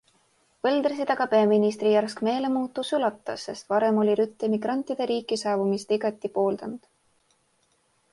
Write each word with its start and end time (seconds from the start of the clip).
Wildersit 0.67 1.09
aga 1.15 1.25
peaministri 1.33 1.91
järsk 1.95 2.23
meelemuutus 2.27 2.89
üllatas, 2.99 3.43
sest 3.49 3.69
varem 3.73 3.99
oli 4.05 4.15
Rutte 4.21 4.49
migrantide 4.55 5.07
riiki 5.13 5.39
saabumist 5.43 5.93
igati 5.99 6.33
pooldanud. 6.39 6.89